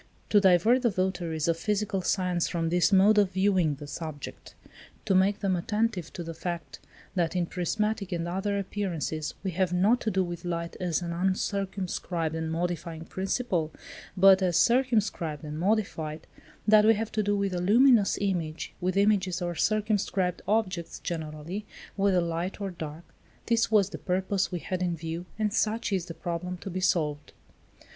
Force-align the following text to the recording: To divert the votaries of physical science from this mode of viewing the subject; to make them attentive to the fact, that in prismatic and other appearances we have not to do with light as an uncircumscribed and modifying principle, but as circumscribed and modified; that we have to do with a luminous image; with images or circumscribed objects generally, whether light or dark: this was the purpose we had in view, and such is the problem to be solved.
To 0.31 0.41
divert 0.41 0.81
the 0.81 0.89
votaries 0.89 1.47
of 1.47 1.57
physical 1.57 2.01
science 2.01 2.47
from 2.47 2.69
this 2.69 2.91
mode 2.91 3.19
of 3.19 3.29
viewing 3.33 3.75
the 3.75 3.85
subject; 3.85 4.55
to 5.05 5.13
make 5.13 5.41
them 5.41 5.55
attentive 5.55 6.11
to 6.13 6.23
the 6.23 6.33
fact, 6.33 6.79
that 7.13 7.35
in 7.35 7.45
prismatic 7.45 8.11
and 8.11 8.27
other 8.27 8.57
appearances 8.57 9.35
we 9.43 9.51
have 9.51 9.71
not 9.71 10.01
to 10.01 10.09
do 10.09 10.23
with 10.23 10.43
light 10.43 10.75
as 10.79 11.03
an 11.03 11.11
uncircumscribed 11.11 12.33
and 12.33 12.51
modifying 12.51 13.05
principle, 13.05 13.71
but 14.17 14.41
as 14.41 14.57
circumscribed 14.57 15.43
and 15.43 15.59
modified; 15.59 16.25
that 16.67 16.83
we 16.83 16.95
have 16.95 17.11
to 17.11 17.21
do 17.21 17.37
with 17.37 17.53
a 17.53 17.61
luminous 17.61 18.17
image; 18.19 18.73
with 18.81 18.97
images 18.97 19.39
or 19.39 19.53
circumscribed 19.53 20.41
objects 20.47 20.97
generally, 20.97 21.63
whether 21.95 22.21
light 22.21 22.59
or 22.59 22.71
dark: 22.71 23.03
this 23.45 23.69
was 23.69 23.91
the 23.91 23.99
purpose 23.99 24.51
we 24.51 24.57
had 24.57 24.81
in 24.81 24.95
view, 24.95 25.27
and 25.37 25.53
such 25.53 25.93
is 25.93 26.07
the 26.07 26.15
problem 26.15 26.57
to 26.57 26.71
be 26.71 26.79
solved. 26.79 27.33